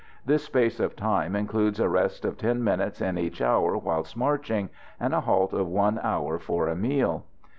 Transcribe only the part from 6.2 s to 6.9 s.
for a